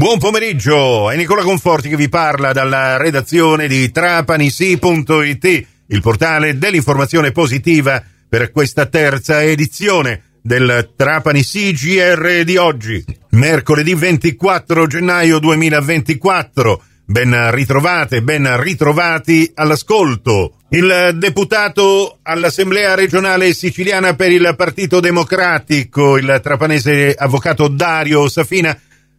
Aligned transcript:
Buon 0.00 0.18
pomeriggio, 0.18 1.10
è 1.10 1.16
Nicola 1.16 1.42
Conforti 1.42 1.90
che 1.90 1.96
vi 1.96 2.08
parla 2.08 2.52
dalla 2.52 2.96
redazione 2.96 3.68
di 3.68 3.90
trapanisi.it, 3.90 5.66
il 5.88 6.00
portale 6.00 6.56
dell'informazione 6.56 7.32
positiva 7.32 8.02
per 8.26 8.50
questa 8.50 8.86
terza 8.86 9.42
edizione 9.42 10.38
del 10.40 10.94
Trapani 10.96 11.44
CGR 11.44 12.44
di 12.44 12.56
oggi, 12.56 13.04
mercoledì 13.32 13.92
24 13.92 14.86
gennaio 14.86 15.38
2024. 15.38 16.82
Ben 17.04 17.50
ritrovate, 17.50 18.22
ben 18.22 18.58
ritrovati 18.58 19.52
all'ascolto. 19.54 20.54
Il 20.70 21.10
deputato 21.16 22.20
all'Assemblea 22.22 22.94
regionale 22.94 23.52
siciliana 23.52 24.14
per 24.14 24.32
il 24.32 24.54
Partito 24.56 24.98
Democratico, 24.98 26.16
il 26.16 26.40
trapanese 26.42 27.14
avvocato 27.14 27.68
Dario 27.68 28.30
Safina, 28.30 28.74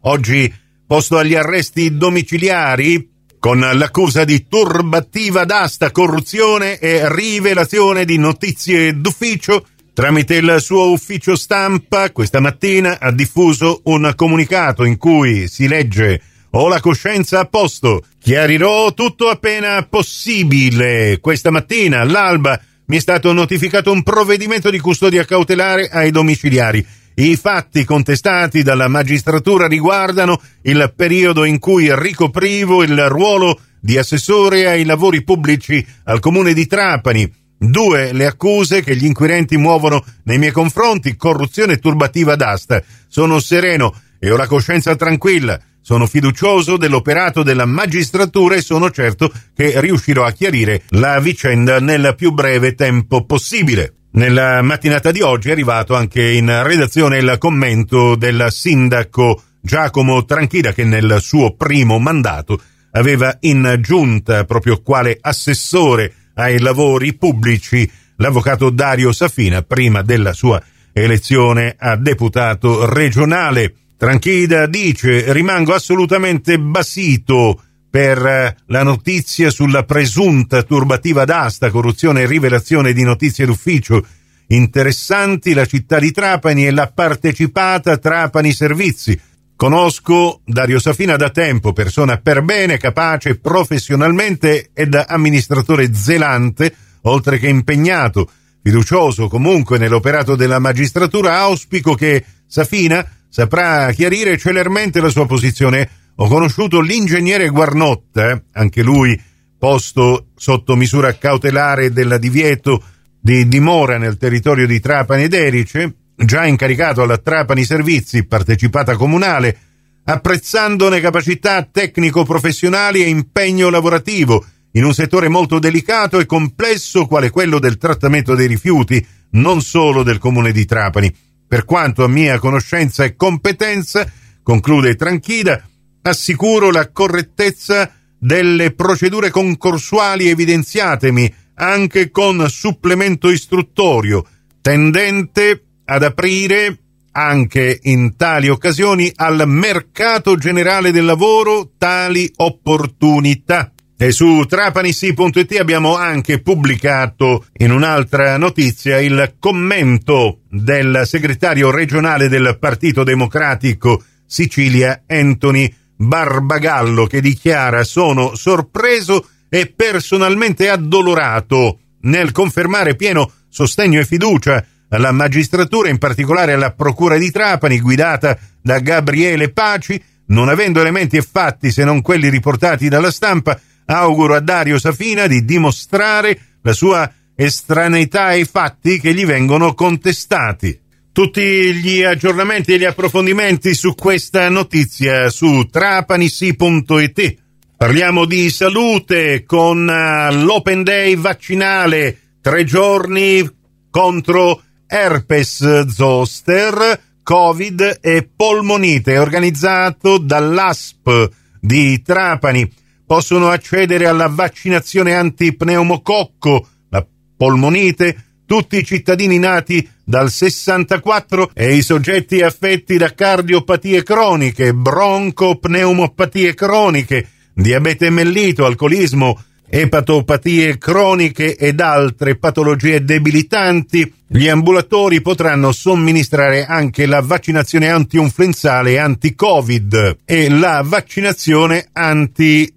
oggi 0.00 0.62
posto 0.86 1.18
agli 1.18 1.34
arresti 1.34 1.96
domiciliari 1.96 3.10
con 3.38 3.60
l'accusa 3.60 4.24
di 4.24 4.46
turbativa 4.48 5.44
d'asta, 5.44 5.90
corruzione 5.90 6.78
e 6.78 7.12
rivelazione 7.12 8.04
di 8.04 8.16
notizie 8.16 8.98
d'ufficio. 8.98 9.66
Tramite 9.92 10.36
il 10.36 10.56
suo 10.60 10.90
ufficio 10.90 11.36
stampa, 11.36 12.10
questa 12.10 12.40
mattina 12.40 12.98
ha 12.98 13.12
diffuso 13.12 13.82
un 13.84 14.12
comunicato 14.16 14.84
in 14.84 14.96
cui 14.96 15.46
si 15.46 15.68
legge 15.68 16.20
ho 16.56 16.68
la 16.68 16.80
coscienza 16.80 17.40
a 17.40 17.44
posto. 17.46 18.02
Chiarirò 18.18 18.94
tutto 18.94 19.28
appena 19.28 19.82
possibile. 19.88 21.18
Questa 21.20 21.50
mattina, 21.50 22.00
all'alba, 22.00 22.60
mi 22.86 22.96
è 22.96 23.00
stato 23.00 23.32
notificato 23.32 23.90
un 23.90 24.02
provvedimento 24.02 24.70
di 24.70 24.78
custodia 24.78 25.24
cautelare 25.24 25.88
ai 25.88 26.10
domiciliari. 26.10 26.86
I 27.16 27.36
fatti 27.36 27.84
contestati 27.84 28.64
dalla 28.64 28.88
magistratura 28.88 29.68
riguardano 29.68 30.40
il 30.62 30.92
periodo 30.96 31.44
in 31.44 31.60
cui 31.60 31.94
ricoprivo 31.94 32.82
il 32.82 33.08
ruolo 33.08 33.60
di 33.78 33.96
assessore 33.96 34.66
ai 34.66 34.84
lavori 34.84 35.22
pubblici 35.22 35.86
al 36.04 36.18
comune 36.18 36.52
di 36.52 36.66
Trapani. 36.66 37.32
Due 37.56 38.12
le 38.12 38.26
accuse 38.26 38.82
che 38.82 38.96
gli 38.96 39.04
inquirenti 39.04 39.56
muovono 39.56 40.04
nei 40.24 40.38
miei 40.38 40.50
confronti, 40.50 41.14
corruzione 41.14 41.78
turbativa 41.78 42.34
d'asta. 42.34 42.82
Sono 43.06 43.38
sereno 43.38 43.94
e 44.18 44.32
ho 44.32 44.36
la 44.36 44.48
coscienza 44.48 44.96
tranquilla. 44.96 45.60
Sono 45.80 46.08
fiducioso 46.08 46.76
dell'operato 46.76 47.44
della 47.44 47.64
magistratura 47.64 48.56
e 48.56 48.60
sono 48.60 48.90
certo 48.90 49.30
che 49.54 49.80
riuscirò 49.80 50.24
a 50.24 50.32
chiarire 50.32 50.82
la 50.88 51.20
vicenda 51.20 51.78
nel 51.78 52.14
più 52.16 52.32
breve 52.32 52.74
tempo 52.74 53.24
possibile. 53.24 53.94
Nella 54.14 54.62
mattinata 54.62 55.10
di 55.10 55.22
oggi 55.22 55.48
è 55.48 55.52
arrivato 55.52 55.96
anche 55.96 56.34
in 56.34 56.62
redazione 56.62 57.18
il 57.18 57.34
commento 57.36 58.14
del 58.14 58.46
sindaco 58.48 59.42
Giacomo 59.60 60.24
Tranchida 60.24 60.72
che 60.72 60.84
nel 60.84 61.18
suo 61.20 61.56
primo 61.56 61.98
mandato 61.98 62.60
aveva 62.92 63.36
in 63.40 63.76
giunta 63.80 64.44
proprio 64.44 64.80
quale 64.82 65.18
assessore 65.20 66.14
ai 66.34 66.60
lavori 66.60 67.14
pubblici 67.14 67.90
l'avvocato 68.18 68.70
Dario 68.70 69.10
Safina 69.10 69.62
prima 69.62 70.02
della 70.02 70.32
sua 70.32 70.62
elezione 70.92 71.74
a 71.76 71.96
deputato 71.96 72.88
regionale. 72.88 73.74
Tranchida 73.96 74.66
dice 74.66 75.32
rimango 75.32 75.74
assolutamente 75.74 76.56
basito 76.60 77.60
per 77.94 78.56
la 78.66 78.82
notizia 78.82 79.50
sulla 79.50 79.84
presunta 79.84 80.64
turbativa 80.64 81.24
d'asta, 81.24 81.70
corruzione 81.70 82.22
e 82.22 82.26
rivelazione 82.26 82.92
di 82.92 83.04
notizie 83.04 83.46
d'ufficio 83.46 84.04
interessanti, 84.48 85.54
la 85.54 85.64
città 85.64 86.00
di 86.00 86.10
Trapani 86.10 86.66
e 86.66 86.72
la 86.72 86.90
partecipata 86.92 87.96
Trapani 87.98 88.52
Servizi. 88.52 89.16
Conosco 89.54 90.40
Dario 90.44 90.80
Safina 90.80 91.14
da 91.14 91.30
tempo, 91.30 91.72
persona 91.72 92.16
per 92.16 92.42
bene, 92.42 92.78
capace 92.78 93.38
professionalmente 93.38 94.70
ed 94.74 94.92
amministratore 94.94 95.94
zelante, 95.94 96.74
oltre 97.02 97.38
che 97.38 97.46
impegnato, 97.46 98.28
fiducioso 98.60 99.28
comunque 99.28 99.78
nell'operato 99.78 100.34
della 100.34 100.58
magistratura, 100.58 101.38
auspico 101.38 101.94
che 101.94 102.24
Safina 102.44 103.08
saprà 103.28 103.92
chiarire 103.92 104.36
celermente 104.36 105.00
la 105.00 105.10
sua 105.10 105.26
posizione. 105.26 106.02
Ho 106.16 106.28
conosciuto 106.28 106.80
l'ingegnere 106.80 107.48
Guarnotta, 107.48 108.40
anche 108.52 108.82
lui 108.82 109.20
posto 109.58 110.28
sotto 110.36 110.76
misura 110.76 111.16
cautelare 111.18 111.90
del 111.90 112.18
divieto 112.20 112.82
di 113.20 113.48
dimora 113.48 113.98
nel 113.98 114.16
territorio 114.16 114.66
di 114.66 114.78
Trapani 114.78 115.24
ed 115.24 115.34
Erice, 115.34 115.94
già 116.14 116.46
incaricato 116.46 117.02
alla 117.02 117.18
Trapani 117.18 117.64
Servizi, 117.64 118.26
partecipata 118.26 118.94
comunale, 118.94 119.58
apprezzandone 120.04 121.00
capacità 121.00 121.62
tecnico-professionali 121.64 123.02
e 123.02 123.08
impegno 123.08 123.68
lavorativo 123.68 124.44
in 124.72 124.84
un 124.84 124.94
settore 124.94 125.28
molto 125.28 125.58
delicato 125.58 126.20
e 126.20 126.26
complesso 126.26 127.06
quale 127.06 127.30
quello 127.30 127.58
del 127.58 127.76
trattamento 127.76 128.36
dei 128.36 128.46
rifiuti, 128.46 129.04
non 129.30 129.62
solo 129.62 130.04
del 130.04 130.18
comune 130.18 130.52
di 130.52 130.64
Trapani. 130.64 131.12
Per 131.48 131.64
quanto 131.64 132.04
a 132.04 132.08
mia 132.08 132.38
conoscenza 132.38 133.02
e 133.02 133.16
competenza, 133.16 134.08
conclude 134.42 134.94
Tranchida, 134.94 135.62
assicuro 136.06 136.70
la 136.70 136.90
correttezza 136.90 137.90
delle 138.18 138.72
procedure 138.72 139.30
concorsuali 139.30 140.28
evidenziatemi 140.28 141.32
anche 141.56 142.10
con 142.10 142.48
supplemento 142.48 143.30
istruttorio 143.30 144.26
tendente 144.60 145.62
ad 145.84 146.02
aprire 146.02 146.78
anche 147.12 147.78
in 147.82 148.16
tali 148.16 148.48
occasioni 148.48 149.12
al 149.14 149.44
mercato 149.46 150.36
generale 150.36 150.90
del 150.90 151.04
lavoro 151.04 151.72
tali 151.78 152.30
opportunità. 152.36 153.70
E 153.96 154.10
su 154.10 154.44
trapanisi.it 154.46 155.58
abbiamo 155.60 155.96
anche 155.96 156.40
pubblicato 156.40 157.46
in 157.58 157.70
un'altra 157.70 158.36
notizia 158.36 158.98
il 159.00 159.34
commento 159.38 160.40
del 160.50 161.02
segretario 161.04 161.70
regionale 161.70 162.28
del 162.28 162.56
Partito 162.58 163.04
Democratico 163.04 164.02
Sicilia 164.26 165.02
Anthony 165.06 165.72
Barbagallo 166.04 167.06
che 167.06 167.20
dichiara 167.20 167.84
sono 167.84 168.34
sorpreso 168.34 169.28
e 169.48 169.72
personalmente 169.74 170.68
addolorato 170.68 171.78
nel 172.02 172.32
confermare 172.32 172.96
pieno 172.96 173.30
sostegno 173.48 174.00
e 174.00 174.04
fiducia 174.04 174.64
alla 174.88 175.12
magistratura, 175.12 175.88
in 175.88 175.98
particolare 175.98 176.52
alla 176.52 176.72
Procura 176.72 177.16
di 177.16 177.30
Trapani, 177.30 177.80
guidata 177.80 178.38
da 178.60 178.78
Gabriele 178.78 179.50
Paci, 179.50 180.00
non 180.26 180.48
avendo 180.48 180.80
elementi 180.80 181.16
e 181.16 181.22
fatti 181.22 181.70
se 181.70 181.84
non 181.84 182.00
quelli 182.00 182.28
riportati 182.28 182.88
dalla 182.88 183.10
stampa, 183.10 183.58
auguro 183.86 184.34
a 184.34 184.40
Dario 184.40 184.78
Safina 184.78 185.26
di 185.26 185.44
dimostrare 185.44 186.38
la 186.62 186.72
sua 186.72 187.10
estraneità 187.34 188.24
ai 188.26 188.44
fatti 188.44 189.00
che 189.00 189.12
gli 189.12 189.26
vengono 189.26 189.74
contestati. 189.74 190.80
Tutti 191.14 191.74
gli 191.74 192.02
aggiornamenti 192.02 192.72
e 192.74 192.78
gli 192.78 192.84
approfondimenti 192.84 193.72
su 193.72 193.94
questa 193.94 194.48
notizia 194.48 195.28
su 195.28 195.68
trapanisi.it. 195.70 197.36
Parliamo 197.76 198.24
di 198.24 198.50
salute 198.50 199.44
con 199.44 199.86
uh, 199.86 200.34
l'Open 200.44 200.82
Day 200.82 201.14
vaccinale, 201.14 202.18
tre 202.40 202.64
giorni 202.64 203.48
contro 203.90 204.60
herpes 204.88 205.86
zoster, 205.86 207.00
covid 207.22 208.00
e 208.02 208.28
polmonite, 208.34 209.16
organizzato 209.16 210.18
dall'ASP 210.18 211.28
di 211.60 212.02
Trapani 212.02 212.68
possono 213.06 213.50
accedere 213.50 214.06
alla 214.06 214.26
vaccinazione 214.26 215.14
antipneumococco, 215.14 216.68
la 216.88 217.06
polmonite, 217.36 218.33
tutti 218.46 218.76
i 218.76 218.84
cittadini 218.84 219.38
nati 219.38 219.88
dal 220.04 220.30
64 220.30 221.50
e 221.54 221.74
i 221.74 221.82
soggetti 221.82 222.42
affetti 222.42 222.96
da 222.96 223.14
cardiopatie 223.14 224.02
croniche, 224.02 224.74
broncopneumopatie 224.74 226.54
croniche, 226.54 227.28
diabete 227.54 228.10
mellito, 228.10 228.64
alcolismo, 228.66 229.38
epatopatie 229.66 230.78
croniche 230.78 231.56
ed 231.56 231.80
altre 231.80 232.36
patologie 232.36 233.02
debilitanti, 233.02 234.12
gli 234.26 234.48
ambulatori 234.48 235.20
potranno 235.20 235.72
somministrare 235.72 236.64
anche 236.64 237.06
la 237.06 237.20
vaccinazione 237.20 237.88
anti-influenzale 237.88 238.98
anti-covid 238.98 240.18
e 240.24 240.48
la 240.48 240.82
vaccinazione 240.84 241.88
anti-zoster, 241.92 242.72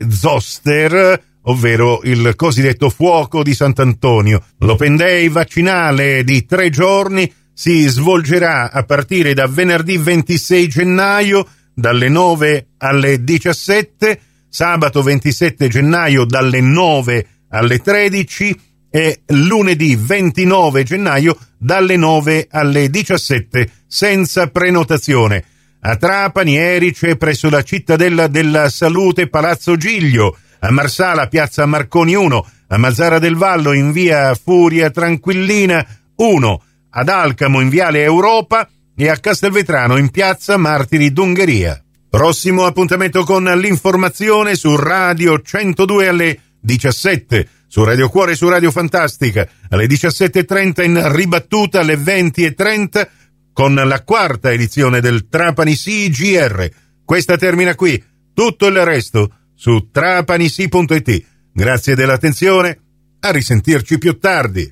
ovvero 1.47 2.01
il 2.03 2.33
cosiddetto 2.35 2.89
fuoco 2.89 3.43
di 3.43 3.53
Sant'Antonio. 3.53 4.43
L'Open 4.59 4.95
Day 4.95 5.29
vaccinale 5.29 6.23
di 6.23 6.45
tre 6.45 6.69
giorni 6.69 7.31
si 7.53 7.87
svolgerà 7.87 8.71
a 8.71 8.83
partire 8.83 9.33
da 9.33 9.47
venerdì 9.47 9.97
26 9.97 10.67
gennaio 10.67 11.47
dalle 11.73 12.09
9 12.09 12.67
alle 12.77 13.23
17 13.23 14.19
sabato 14.49 15.01
27 15.01 15.67
gennaio 15.67 16.25
dalle 16.25 16.61
9 16.61 17.27
alle 17.49 17.79
13 17.79 18.59
e 18.89 19.21
lunedì 19.27 19.95
29 19.95 20.83
gennaio 20.83 21.37
dalle 21.57 21.97
9 21.97 22.47
alle 22.49 22.89
17 22.89 23.69
senza 23.87 24.47
prenotazione. 24.47 25.43
a 25.81 25.95
Trapani, 25.95 26.57
Erice 26.57 27.15
presso 27.15 27.49
la 27.49 27.63
cittadella 27.63 28.27
della 28.27 28.69
salute 28.69 29.29
Palazzo 29.29 29.77
Giglio, 29.77 30.37
a 30.67 30.71
Marsala 30.71 31.27
piazza 31.27 31.65
Marconi 31.65 32.13
1, 32.13 32.47
a 32.67 32.77
Mazzara 32.77 33.19
del 33.19 33.37
Vallo 33.37 33.71
in 33.71 33.93
via 33.93 34.35
Furia 34.35 34.89
Tranquillina 34.89 35.85
1, 36.17 36.61
ad 36.89 37.07
Alcamo 37.07 37.61
in 37.61 37.69
viale 37.69 38.03
Europa 38.03 38.67
e 38.93 39.07
a 39.07 39.15
Castelvetrano 39.15 39.95
in 39.95 40.09
piazza 40.09 40.57
Martiri 40.57 41.13
d'Ungheria. 41.13 41.81
Prossimo 42.09 42.65
appuntamento 42.65 43.23
con 43.23 43.45
l'informazione 43.45 44.55
su 44.55 44.75
Radio 44.75 45.41
102 45.41 46.07
alle 46.09 46.39
17, 46.59 47.47
su 47.67 47.85
Radio 47.85 48.09
Cuore 48.09 48.33
e 48.33 48.35
su 48.35 48.49
Radio 48.49 48.69
Fantastica, 48.69 49.47
alle 49.69 49.85
17.30 49.85 50.83
in 50.83 51.15
ribattuta 51.15 51.79
alle 51.79 51.95
20.30 51.95 53.07
con 53.53 53.73
la 53.73 54.03
quarta 54.03 54.51
edizione 54.51 54.99
del 54.99 55.29
Trapani 55.29 55.77
CGR. 55.77 56.69
Questa 57.05 57.37
termina 57.37 57.73
qui, 57.73 58.03
tutto 58.33 58.67
il 58.67 58.83
resto 58.83 59.31
su 59.57 59.89
trapanisi.it. 59.91 61.25
Grazie 61.51 61.95
dell'attenzione, 61.95 62.79
a 63.19 63.31
risentirci 63.31 63.97
più 63.97 64.19
tardi. 64.19 64.71